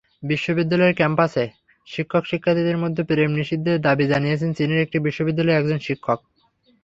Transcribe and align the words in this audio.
বিশ্ববিদ্যালয়ের 0.23 0.97
ক্যাম্পাসে 0.97 1.45
শিক্ষক-শিক্ষার্থীর 1.87 2.81
মধ্যে 2.83 3.01
প্রেম 3.09 3.31
নিষিদ্ধের 3.39 3.77
দাবি 3.81 4.05
জানিয়েছেন 4.11 4.49
চীনের 4.53 4.83
একটি 4.85 4.97
বিশ্ববিদ্যালয়ের 4.99 5.59
একজন 5.59 5.79
শিক্ষক। 5.81 6.19